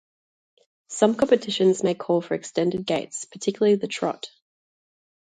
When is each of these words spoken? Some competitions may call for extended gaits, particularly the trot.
Some 0.87 1.13
competitions 1.13 1.83
may 1.83 1.93
call 1.93 2.21
for 2.21 2.33
extended 2.33 2.87
gaits, 2.87 3.25
particularly 3.25 3.75
the 3.75 3.85
trot. 3.87 4.31